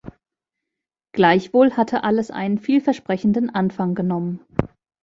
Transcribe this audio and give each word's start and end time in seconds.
Gleichwohl 1.13 1.73
hatte 1.77 2.03
alles 2.03 2.31
einen 2.31 2.57
vielversprechenden 2.57 3.51
Anfang 3.51 3.93
genommen. 3.93 4.43